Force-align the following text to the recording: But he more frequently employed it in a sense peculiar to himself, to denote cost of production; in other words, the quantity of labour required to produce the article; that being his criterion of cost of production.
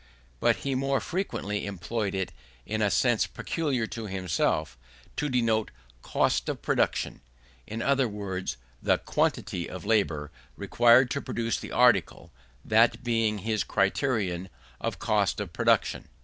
But 0.39 0.55
he 0.55 0.73
more 0.73 0.99
frequently 0.99 1.67
employed 1.67 2.15
it 2.15 2.33
in 2.65 2.81
a 2.81 2.89
sense 2.89 3.27
peculiar 3.27 3.85
to 3.85 4.07
himself, 4.07 4.75
to 5.17 5.29
denote 5.29 5.69
cost 6.01 6.49
of 6.49 6.63
production; 6.63 7.21
in 7.67 7.83
other 7.83 8.07
words, 8.07 8.57
the 8.81 8.97
quantity 8.97 9.69
of 9.69 9.85
labour 9.85 10.31
required 10.57 11.11
to 11.11 11.21
produce 11.21 11.59
the 11.59 11.71
article; 11.71 12.31
that 12.65 13.03
being 13.03 13.37
his 13.45 13.63
criterion 13.63 14.49
of 14.79 14.97
cost 14.97 15.39
of 15.39 15.53
production. 15.53 16.09